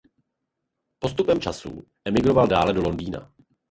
Postupem 0.99 1.41
času 1.41 1.83
emigroval 2.05 2.47
dále 2.47 2.73
do 2.73 2.81
Londýna. 2.81 3.33